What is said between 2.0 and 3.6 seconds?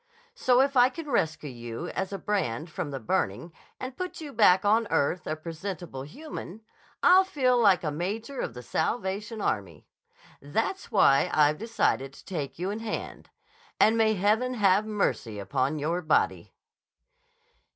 a brand from the burning